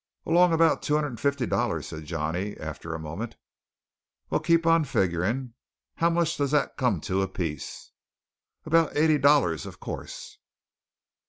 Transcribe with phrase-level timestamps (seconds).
[0.25, 3.35] "Along about two hundred and fifty dollars," said Johnny after a moment.
[4.31, 5.53] "Well, keep on figgerin'.
[5.97, 7.91] How much does that come to apiece?"
[8.65, 10.39] "About eighty dollars, of course."